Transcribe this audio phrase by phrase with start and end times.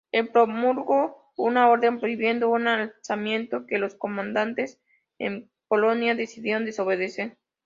[0.11, 4.81] El promulgó una orden prohibiendo un alzamiento, que los comandantes
[5.19, 7.37] en Polonia decidieron desobedecer.